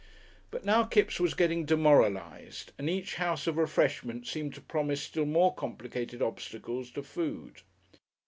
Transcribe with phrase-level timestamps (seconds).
[0.49, 5.27] But now Kipps was getting demoralised, and each house of refreshment seemed to promise still
[5.27, 7.61] more complicated obstacles to food.